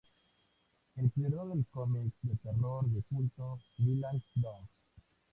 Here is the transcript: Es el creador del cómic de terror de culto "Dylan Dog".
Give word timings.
Es 0.95 1.03
el 1.03 1.11
creador 1.11 1.49
del 1.49 1.63
cómic 1.67 2.11
de 2.23 2.35
terror 2.37 2.87
de 2.87 3.03
culto 3.03 3.59
"Dylan 3.77 4.23
Dog". 4.33 4.65